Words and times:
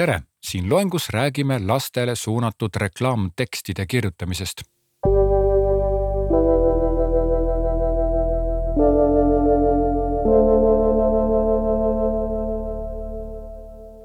tere, 0.00 0.22
siin 0.42 0.68
loengus 0.70 1.08
räägime 1.08 1.66
lastele 1.66 2.16
suunatud 2.16 2.70
reklaamtekstide 2.76 3.86
kirjutamisest. 3.86 4.62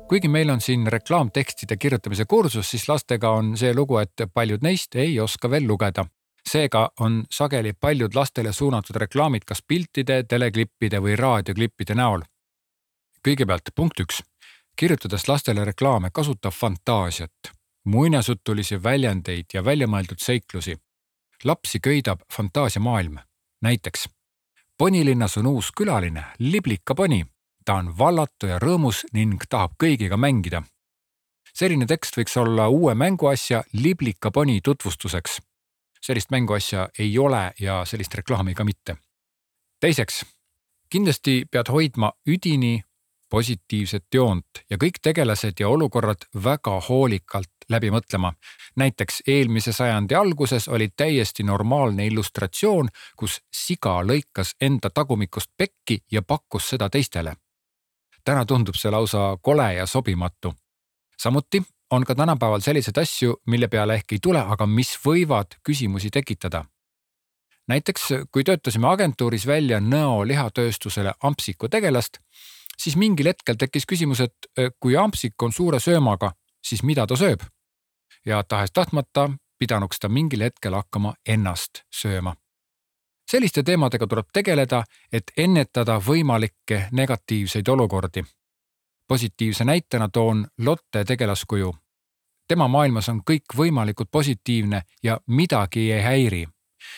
kuigi 0.07 0.27
meil 0.27 0.49
on 0.49 0.61
siin 0.61 0.87
reklaamtekstide 0.87 1.77
kirjutamise 1.77 2.25
kursus, 2.25 2.71
siis 2.71 2.89
lastega 2.89 3.29
on 3.29 3.57
see 3.57 3.73
lugu, 3.73 3.97
et 3.97 4.27
paljud 4.33 4.61
neist 4.61 4.95
ei 4.95 5.19
oska 5.19 5.49
veel 5.49 5.67
lugeda. 5.67 6.05
seega 6.49 6.89
on 6.99 7.23
sageli 7.31 7.73
paljud 7.73 8.15
lastele 8.15 8.53
suunatud 8.53 8.95
reklaamid 8.95 9.47
kas 9.47 9.63
piltide, 9.67 10.23
teleklippide 10.23 10.99
või 10.99 11.15
raadioklippide 11.15 11.95
näol. 11.95 12.21
kõigepealt 13.27 13.71
punkt 13.75 13.99
üks 13.99 14.23
kirjutades 14.75 15.27
lastele 15.27 15.65
reklaame, 15.65 16.09
kasuta 16.13 16.51
fantaasiat, 16.51 17.51
muinasjutulisi 17.85 18.83
väljendeid 18.83 19.45
ja 19.53 19.65
väljamõeldud 19.65 20.19
seiklusi. 20.19 20.77
lapsi 21.43 21.79
köidab 21.79 22.21
fantaasiamaailm. 22.33 23.17
näiteks 23.61 24.09
ponilinnas 24.77 25.37
on 25.37 25.47
uus 25.47 25.71
külaline, 25.77 26.23
Liblika 26.39 26.95
poni. 26.95 27.25
ta 27.65 27.73
on 27.73 27.97
vallatu 27.97 28.45
ja 28.45 28.59
rõõmus 28.59 29.05
ning 29.13 29.43
tahab 29.49 29.71
kõigiga 29.83 30.17
mängida. 30.17 30.63
selline 31.53 31.85
tekst 31.85 32.17
võiks 32.17 32.37
olla 32.37 32.67
uue 32.67 32.95
mänguasja 32.95 33.63
Liblika 33.73 34.31
poni 34.31 34.61
tutvustuseks. 34.61 35.41
sellist 36.01 36.31
mänguasja 36.31 36.89
ei 36.99 37.17
ole 37.17 37.53
ja 37.59 37.85
sellist 37.85 38.13
reklaami 38.13 38.53
ka 38.53 38.63
mitte. 38.63 38.97
teiseks, 39.79 40.25
kindlasti 40.89 41.45
pead 41.51 41.67
hoidma 41.69 42.11
üdini 42.29 42.83
positiivset 43.35 44.05
joont 44.13 44.63
ja 44.69 44.77
kõik 44.79 45.01
tegelased 45.03 45.59
ja 45.59 45.67
olukorrad 45.69 46.23
väga 46.43 46.77
hoolikalt 46.87 47.67
läbi 47.69 47.89
mõtlema. 47.91 48.33
näiteks 48.75 49.23
eelmise 49.27 49.73
sajandi 49.73 50.15
alguses 50.15 50.67
oli 50.67 50.87
täiesti 50.97 51.43
normaalne 51.43 52.05
illustratsioon, 52.07 52.89
kus 53.17 53.41
siga 53.51 53.99
lõikas 54.03 54.55
enda 54.61 54.89
tagumikust 54.89 55.51
pekki 55.57 55.99
ja 56.11 56.21
pakkus 56.21 56.69
seda 56.69 56.89
teistele. 56.89 57.35
täna 58.23 58.45
tundub 58.45 58.75
see 58.75 58.91
lausa 58.91 59.37
kole 59.41 59.73
ja 59.73 59.85
sobimatu. 59.85 60.53
samuti 61.19 61.63
on 61.91 62.03
ka 62.03 62.15
tänapäeval 62.15 62.61
selliseid 62.61 62.97
asju, 62.97 63.41
mille 63.47 63.67
peale 63.67 63.95
ehk 63.95 64.11
ei 64.11 64.19
tule, 64.21 64.39
aga 64.39 64.65
mis 64.65 64.97
võivad 65.05 65.59
küsimusi 65.63 66.09
tekitada 66.09 66.65
näiteks 67.67 68.07
kui 68.31 68.43
töötasime 68.43 68.87
agentuuris 68.87 69.47
välja 69.47 69.79
Nõo 69.79 70.27
lihatööstusele 70.27 71.13
Ampsiku 71.23 71.69
tegelast, 71.69 72.19
siis 72.77 72.95
mingil 72.95 73.27
hetkel 73.27 73.55
tekkis 73.55 73.85
küsimus, 73.85 74.19
et 74.19 74.49
äh, 74.59 74.71
kui 74.79 74.97
ampsik 74.97 75.43
on 75.43 75.53
suure 75.53 75.79
söömaga, 75.79 76.31
siis 76.63 76.83
mida 76.83 77.07
ta 77.07 77.15
sööb? 77.15 77.43
ja 78.25 78.43
tahes-tahtmata 78.43 79.29
pidanuks 79.59 79.99
ta 79.99 80.09
mingil 80.09 80.41
hetkel 80.41 80.73
hakkama 80.73 81.13
ennast 81.27 81.83
sööma. 81.95 82.35
selliste 83.31 83.63
teemadega 83.63 84.07
tuleb 84.07 84.27
tegeleda, 84.33 84.83
et 85.11 85.31
ennetada 85.37 85.99
võimalikke 86.07 86.87
negatiivseid 86.91 87.67
olukordi. 87.67 88.23
positiivse 89.07 89.65
näitena 89.65 90.09
toon 90.09 90.47
Lotte 90.57 91.05
tegelaskuju. 91.05 91.75
tema 92.47 92.67
maailmas 92.67 93.09
on 93.09 93.21
kõik 93.31 93.57
võimalikult 93.57 94.11
positiivne 94.11 94.81
ja 95.03 95.19
midagi 95.27 95.91
ei 95.91 96.01
häiri 96.01 96.47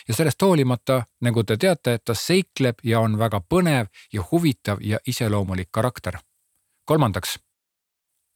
ja 0.08 0.14
sellest 0.14 0.42
hoolimata, 0.42 1.04
nagu 1.22 1.44
te 1.44 1.58
teate, 1.58 1.98
ta 2.06 2.14
seikleb 2.14 2.80
ja 2.84 3.00
on 3.00 3.18
väga 3.20 3.42
põnev 3.50 3.88
ja 4.14 4.24
huvitav 4.32 4.82
ja 4.82 5.00
iseloomulik 5.08 5.70
karakter. 5.72 6.18
kolmandaks, 6.86 7.40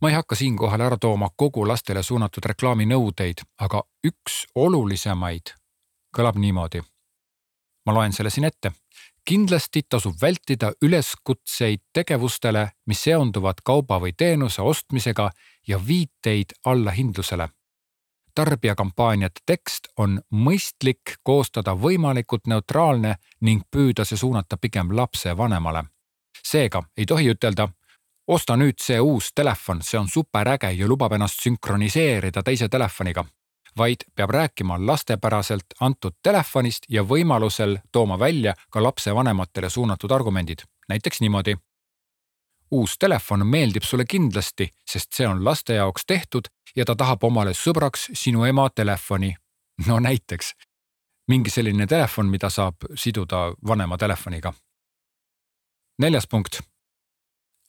ma 0.02 0.10
ei 0.10 0.16
hakka 0.16 0.36
siinkohal 0.36 0.82
ära 0.82 0.98
tooma 0.98 1.30
kogu 1.36 1.68
lastele 1.68 2.04
suunatud 2.04 2.46
reklaaminõudeid, 2.46 3.44
aga 3.58 3.84
üks 4.08 4.46
olulisemaid 4.56 5.56
kõlab 6.18 6.38
niimoodi. 6.38 6.82
ma 7.86 7.94
loen 7.94 8.14
selle 8.14 8.30
siin 8.30 8.45
ette. 8.45 8.72
kindlasti 9.26 9.84
tasub 9.90 10.16
vältida 10.22 10.73
üleskutseid 10.82 11.80
tegevustele, 11.94 12.72
mis 12.86 13.04
seonduvad 13.04 13.61
kauba 13.64 14.00
või 14.00 14.14
teenuse 14.17 14.61
ostmisega 14.61 15.32
ja 15.67 15.88
viiteid 15.88 16.54
allahindlusele 16.66 17.50
tarbijakampaaniate 18.36 19.42
tekst 19.45 19.87
on 19.97 20.21
mõistlik 20.31 21.17
koostada 21.23 21.75
võimalikult 21.75 22.47
neutraalne 22.47 23.15
ning 23.42 23.64
püüda 23.71 24.05
see 24.05 24.17
suunata 24.17 24.58
pigem 24.58 24.95
lapsevanemale. 24.95 25.83
seega 26.43 26.83
ei 26.97 27.05
tohi 27.05 27.30
ütelda, 27.30 27.67
osta 28.27 28.55
nüüd 28.58 28.80
see 28.81 28.99
uus 28.99 29.31
telefon, 29.36 29.81
see 29.81 29.99
on 29.99 30.08
superäge 30.09 30.71
ja 30.71 30.87
lubab 30.87 31.14
ennast 31.14 31.42
sünkroniseerida 31.43 32.43
teise 32.43 32.69
telefoniga, 32.69 33.25
vaid 33.77 34.05
peab 34.15 34.30
rääkima 34.30 34.77
lastepäraselt 34.86 35.75
antud 35.80 36.17
telefonist 36.23 36.86
ja 36.89 37.03
võimalusel 37.03 37.77
tooma 37.92 38.19
välja 38.19 38.53
ka 38.69 38.83
lapsevanematele 38.83 39.69
suunatud 39.69 40.11
argumendid, 40.11 40.63
näiteks 40.89 41.21
niimoodi 41.21 41.55
uus 42.71 42.98
telefon 42.99 43.48
meeldib 43.48 43.83
sulle 43.83 44.05
kindlasti, 44.05 44.70
sest 44.86 45.14
see 45.14 45.27
on 45.27 45.45
laste 45.45 45.73
jaoks 45.73 46.05
tehtud 46.08 46.48
ja 46.76 46.86
ta 46.86 46.95
tahab 46.95 47.23
omale 47.23 47.54
sõbraks 47.54 48.11
sinu 48.14 48.45
ema 48.45 48.70
telefoni. 48.70 49.36
no 49.87 49.99
näiteks 49.99 50.54
mingi 51.27 51.49
selline 51.49 51.87
telefon, 51.87 52.26
mida 52.26 52.49
saab 52.49 52.76
siduda 52.95 53.54
vanema 53.67 53.98
telefoniga. 53.98 54.54
neljas 55.99 56.27
punkt. 56.27 56.61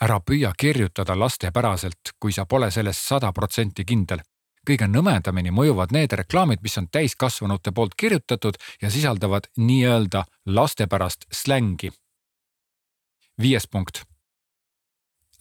ära 0.00 0.20
püüa 0.20 0.52
kirjutada 0.58 1.18
lastepäraselt, 1.18 2.14
kui 2.20 2.32
sa 2.32 2.46
pole 2.46 2.70
selles 2.70 3.08
sada 3.08 3.32
protsenti 3.32 3.84
kindel. 3.84 4.20
kõige 4.70 4.86
nõmedamini 4.86 5.50
mõjuvad 5.50 5.92
need 5.92 6.12
reklaamid, 6.12 6.58
mis 6.62 6.78
on 6.78 6.88
täiskasvanute 6.88 7.72
poolt 7.72 7.94
kirjutatud 7.94 8.54
ja 8.82 8.90
sisaldavad 8.90 9.50
nii-öelda 9.56 10.24
lastepärast 10.46 11.26
slängi. 11.32 11.92
viies 13.42 13.66
punkt 13.66 14.11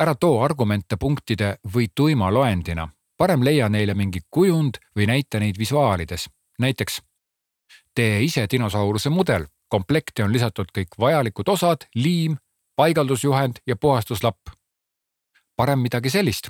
ära 0.02 0.16
too 0.16 0.42
argumente 0.42 0.98
punktide 0.98 1.56
või 1.74 1.88
tuima 1.96 2.32
loendina, 2.34 2.88
parem 3.18 3.44
leia 3.46 3.70
neile 3.70 3.94
mingi 3.94 4.24
kujund 4.30 4.80
või 4.98 5.06
näita 5.08 5.40
neid 5.40 5.60
visuaalides. 5.60 6.30
näiteks 6.60 7.02
tee 7.96 8.24
ise 8.24 8.48
dinosauruse 8.52 9.10
mudel, 9.10 9.46
komplekti 9.68 10.24
on 10.24 10.34
lisatud 10.34 10.72
kõik 10.78 10.98
vajalikud 11.00 11.48
osad, 11.48 11.86
liim, 11.96 12.38
paigaldusjuhend 12.76 13.62
ja 13.68 13.76
puhastuslapp. 13.76 14.42
parem 15.56 15.80
midagi 15.80 16.10
sellist. 16.10 16.50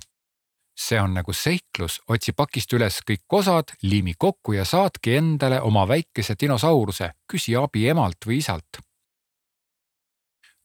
see 0.78 1.02
on 1.02 1.14
nagu 1.14 1.34
seiklus, 1.34 2.02
otsi 2.08 2.32
pakist 2.32 2.74
üles 2.74 3.00
kõik 3.10 3.28
osad, 3.32 3.74
liimi 3.82 4.14
kokku 4.18 4.54
ja 4.54 4.66
saadki 4.66 5.16
endale 5.16 5.62
oma 5.62 5.88
väikese 5.88 6.36
dinosauruse, 6.42 7.12
küsi 7.28 7.56
abi 7.56 7.88
emalt 7.88 8.26
või 8.26 8.38
isalt. 8.38 8.80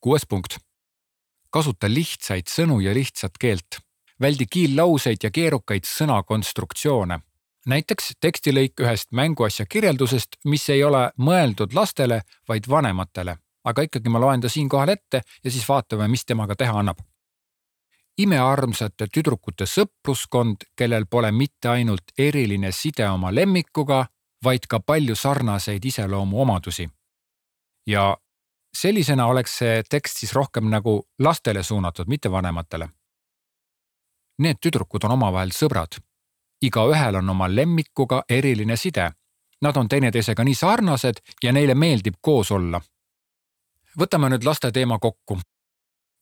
kuues 0.00 0.26
punkt 0.26 0.65
kasuta 1.56 1.88
lihtsaid 1.88 2.50
sõnu 2.52 2.80
ja 2.84 2.92
lihtsat 2.94 3.38
keelt. 3.40 3.80
väldi 4.20 4.46
kiillauseid 4.50 5.16
ja 5.22 5.30
keerukaid 5.30 5.84
sõnakonstruktsioone. 5.88 7.20
näiteks 7.66 8.12
tekstilõik 8.20 8.80
ühest 8.80 9.08
mänguasja 9.12 9.66
kirjeldusest, 9.66 10.36
mis 10.44 10.68
ei 10.68 10.84
ole 10.84 11.10
mõeldud 11.18 11.74
lastele, 11.74 12.20
vaid 12.48 12.68
vanematele. 12.68 13.36
aga 13.64 13.82
ikkagi 13.82 14.08
ma 14.08 14.20
loen 14.20 14.40
ta 14.40 14.48
siinkohal 14.48 14.88
ette 14.88 15.22
ja 15.44 15.50
siis 15.50 15.68
vaatame, 15.68 16.08
mis 16.08 16.24
temaga 16.24 16.56
teha 16.56 16.78
annab. 16.78 16.98
imearmsate 18.18 19.06
tüdrukute 19.14 19.64
sõpruskond, 19.64 20.56
kellel 20.76 21.06
pole 21.06 21.32
mitte 21.32 21.68
ainult 21.68 22.12
eriline 22.18 22.72
side 22.72 23.08
oma 23.08 23.34
lemmikuga, 23.34 24.06
vaid 24.44 24.66
ka 24.68 24.80
palju 24.80 25.14
sarnaseid 25.14 25.84
iseloomuomadusi. 25.84 26.90
ja 27.86 28.16
sellisena 28.80 29.26
oleks 29.26 29.58
see 29.58 29.82
tekst 29.90 30.20
siis 30.20 30.32
rohkem 30.34 30.70
nagu 30.70 31.00
lastele 31.18 31.62
suunatud, 31.62 32.08
mitte 32.08 32.30
vanematele. 32.30 32.88
Need 34.38 34.60
tüdrukud 34.60 35.04
on 35.04 35.16
omavahel 35.16 35.50
sõbrad. 35.54 35.98
igaühel 36.62 37.14
on 37.14 37.30
oma 37.30 37.48
lemmikuga 37.48 38.22
eriline 38.28 38.76
side. 38.76 39.10
Nad 39.62 39.76
on 39.76 39.88
teineteisega 39.88 40.44
nii 40.44 40.54
sarnased 40.54 41.20
ja 41.42 41.52
neile 41.52 41.74
meeldib 41.74 42.14
koos 42.20 42.52
olla. 42.52 42.80
võtame 44.00 44.28
nüüd 44.28 44.44
laste 44.44 44.72
teema 44.72 44.98
kokku. 44.98 45.38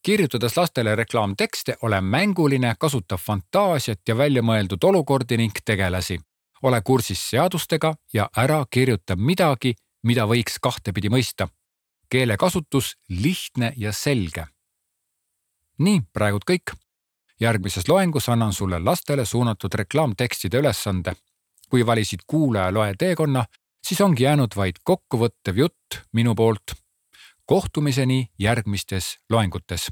kirjutades 0.02 0.56
lastele 0.56 0.94
reklaamtekste, 0.94 1.76
ole 1.82 2.00
mänguline, 2.00 2.74
kasuta 2.78 3.16
fantaasiat 3.16 4.00
ja 4.08 4.16
väljamõeldud 4.16 4.84
olukordi 4.84 5.36
ning 5.36 5.58
tegelasi. 5.64 6.20
ole 6.62 6.82
kursis 6.82 7.30
seadustega 7.30 7.94
ja 8.12 8.28
ära 8.36 8.64
kirjuta 8.70 9.16
midagi, 9.16 9.74
mida 10.02 10.24
võiks 10.26 10.58
kahtepidi 10.60 11.08
mõista 11.08 11.48
keelekasutus 12.10 12.96
lihtne 13.08 13.72
ja 13.76 13.92
selge. 13.92 14.46
nii, 15.78 16.00
praegult 16.12 16.44
kõik. 16.50 16.74
järgmises 17.40 17.88
loengus 17.88 18.28
annan 18.28 18.52
sulle 18.52 18.78
lastele 18.78 19.24
suunatud 19.24 19.74
reklaamtekstide 19.74 20.58
ülesande. 20.58 21.12
kui 21.70 21.86
valisid 21.86 22.20
kuulaja 22.26 22.72
loe 22.74 22.94
teekonna, 22.98 23.44
siis 23.86 24.00
ongi 24.00 24.22
jäänud 24.22 24.56
vaid 24.56 24.76
kokkuvõttev 24.84 25.56
jutt 25.56 26.00
minu 26.12 26.34
poolt. 26.34 26.72
kohtumiseni 27.46 28.30
järgmistes 28.38 29.18
loengutes 29.30 29.90